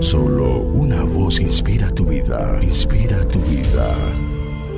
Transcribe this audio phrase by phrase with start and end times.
[0.00, 3.94] Solo una voz inspira tu vida, inspira tu vida.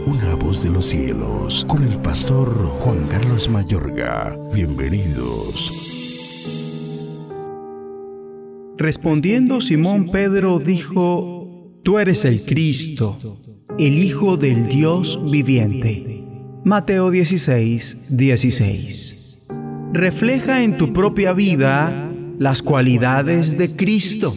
[0.07, 2.49] Una voz de los cielos, con el pastor
[2.81, 4.39] Juan Carlos Mayorga.
[4.53, 5.73] Bienvenidos.
[8.77, 13.19] Respondiendo Simón Pedro dijo, Tú eres el Cristo,
[13.79, 16.25] el Hijo del Dios viviente.
[16.65, 19.39] Mateo 16, 16.
[19.93, 24.35] Refleja en tu propia vida las cualidades de Cristo.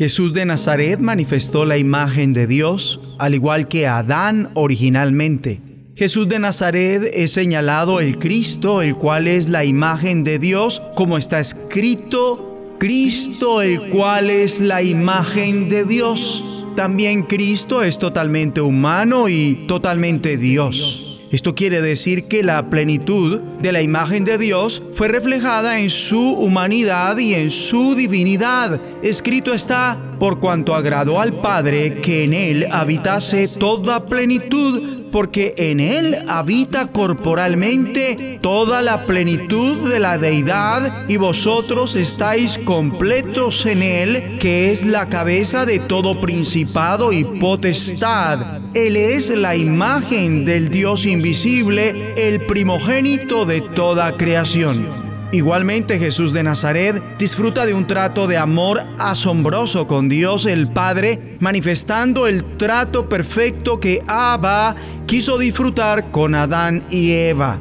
[0.00, 5.60] Jesús de Nazaret manifestó la imagen de Dios, al igual que Adán originalmente.
[5.94, 11.18] Jesús de Nazaret es señalado el Cristo, el cual es la imagen de Dios, como
[11.18, 16.64] está escrito, Cristo, el cual es la imagen de Dios.
[16.76, 21.09] También Cristo es totalmente humano y totalmente Dios.
[21.30, 26.32] Esto quiere decir que la plenitud de la imagen de Dios fue reflejada en su
[26.32, 28.80] humanidad y en su divinidad.
[29.02, 35.80] Escrito está, por cuanto agradó al Padre que en él habitase toda plenitud porque en
[35.80, 44.38] Él habita corporalmente toda la plenitud de la deidad y vosotros estáis completos en Él,
[44.38, 48.60] que es la cabeza de todo principado y potestad.
[48.74, 54.99] Él es la imagen del Dios invisible, el primogénito de toda creación.
[55.32, 61.36] Igualmente Jesús de Nazaret disfruta de un trato de amor asombroso con Dios el Padre,
[61.38, 64.74] manifestando el trato perfecto que Abba
[65.06, 67.58] quiso disfrutar con Adán y Eva.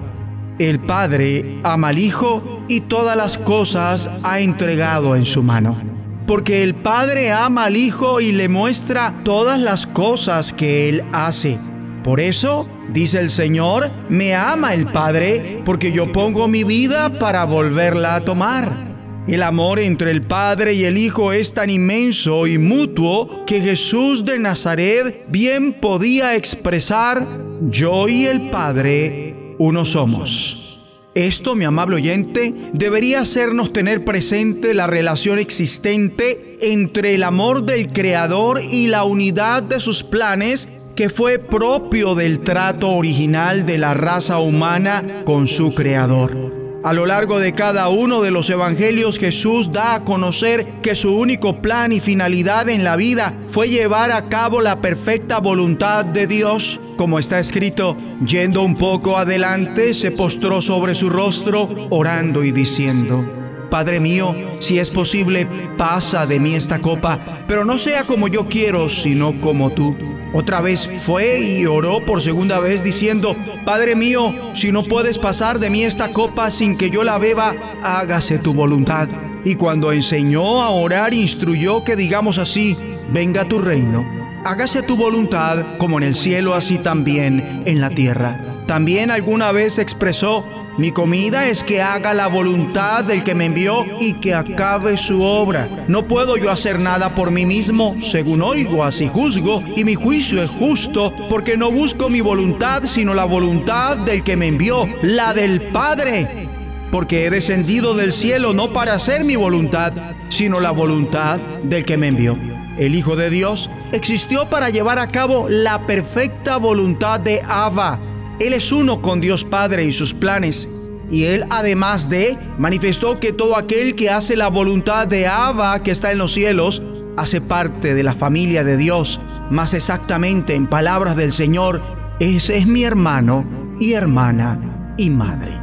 [0.58, 5.78] El Padre ama al Hijo y todas las cosas ha entregado en su mano.
[6.25, 11.59] Porque el Padre ama al Hijo y le muestra todas las cosas que Él hace.
[12.03, 17.45] Por eso, dice el Señor, me ama el Padre, porque yo pongo mi vida para
[17.45, 18.89] volverla a tomar.
[19.28, 24.25] El amor entre el Padre y el Hijo es tan inmenso y mutuo que Jesús
[24.25, 27.28] de Nazaret bien podía expresar,
[27.69, 30.69] yo y el Padre uno somos.
[31.16, 37.91] Esto, mi amable oyente, debería hacernos tener presente la relación existente entre el amor del
[37.91, 40.69] Creador y la unidad de sus planes
[41.00, 46.36] que fue propio del trato original de la raza humana con su Creador.
[46.84, 51.16] A lo largo de cada uno de los evangelios Jesús da a conocer que su
[51.16, 56.28] único plan y finalidad en la vida fue llevar a cabo la perfecta voluntad de
[56.28, 56.82] Dios.
[56.98, 57.96] Como está escrito,
[58.26, 63.38] yendo un poco adelante, se postró sobre su rostro, orando y diciendo,
[63.69, 65.47] Padre mío, si es posible,
[65.78, 69.96] pasa de mí esta copa, pero no sea como yo quiero, sino como tú.
[70.34, 73.35] Otra vez fue y oró por segunda vez diciendo,
[73.66, 77.56] Padre mío, si no puedes pasar de mí esta copa sin que yo la beba,
[77.84, 79.07] hágase tu voluntad.
[79.44, 82.78] Y cuando enseñó a orar, instruyó que digamos así,
[83.12, 84.06] venga tu reino,
[84.46, 88.40] hágase tu voluntad como en el cielo, así también en la tierra.
[88.68, 90.46] También alguna vez expresó,
[90.79, 95.22] mi comida es que haga la voluntad del que me envió y que acabe su
[95.22, 95.67] obra.
[95.90, 100.41] No puedo yo hacer nada por mí mismo, según oigo, así juzgo, y mi juicio
[100.41, 105.34] es justo, porque no busco mi voluntad, sino la voluntad del que me envió, la
[105.34, 106.47] del Padre.
[106.91, 109.91] Porque he descendido del cielo no para hacer mi voluntad,
[110.29, 112.38] sino la voluntad del que me envió.
[112.78, 118.00] El Hijo de Dios existió para llevar a cabo la perfecta voluntad de Abba
[118.39, 120.69] él es uno con Dios Padre y sus planes.
[121.11, 125.91] Y Él además de manifestó que todo aquel que hace la voluntad de Abba que
[125.91, 126.81] está en los cielos,
[127.17, 129.19] hace parte de la familia de Dios.
[129.50, 131.81] Más exactamente, en palabras del Señor,
[132.19, 133.45] ese es mi hermano
[133.79, 135.57] y hermana y madre.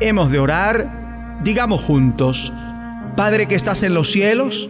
[0.00, 2.52] Hemos de orar, digamos juntos,
[3.16, 4.68] Padre que estás en los cielos,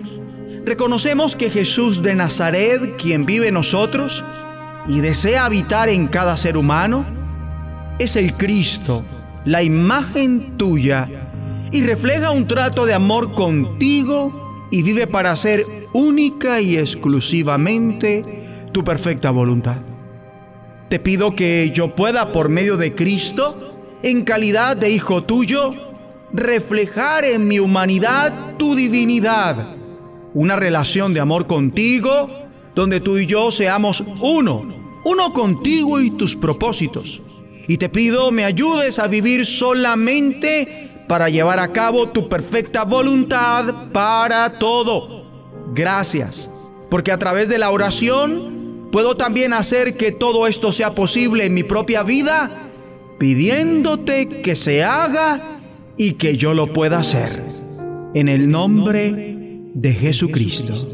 [0.67, 4.23] reconocemos que Jesús de Nazaret, quien vive en nosotros,
[4.87, 7.05] y desea habitar en cada ser humano,
[7.99, 9.05] es el Cristo,
[9.45, 11.09] la imagen tuya,
[11.71, 18.25] y refleja un trato de amor contigo y vive para ser única y exclusivamente
[18.73, 19.77] tu perfecta voluntad.
[20.89, 25.73] Te pido que yo pueda, por medio de Cristo, en calidad de hijo tuyo,
[26.33, 29.77] reflejar en mi humanidad tu divinidad,
[30.35, 32.29] una relación de amor contigo,
[32.75, 34.65] donde tú y yo seamos uno,
[35.05, 37.21] uno contigo y tus propósitos.
[37.67, 43.91] Y te pido me ayudes a vivir solamente para llevar a cabo tu perfecta voluntad
[43.93, 45.25] para todo.
[45.75, 46.51] Gracias,
[46.91, 51.55] porque a través de la oración puedo también hacer que todo esto sea posible en
[51.55, 52.71] mi propia vida,
[53.19, 55.61] pidiéndote que se haga
[55.97, 57.43] y que yo lo pueda hacer.
[58.15, 60.94] En el nombre de Jesucristo.